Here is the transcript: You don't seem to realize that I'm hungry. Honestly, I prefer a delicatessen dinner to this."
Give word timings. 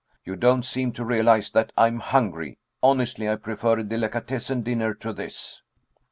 You 0.25 0.35
don't 0.35 0.65
seem 0.65 0.93
to 0.93 1.05
realize 1.05 1.51
that 1.51 1.71
I'm 1.77 1.99
hungry. 1.99 2.57
Honestly, 2.81 3.29
I 3.29 3.35
prefer 3.35 3.77
a 3.77 3.83
delicatessen 3.83 4.63
dinner 4.63 4.95
to 4.95 5.13
this." 5.13 5.61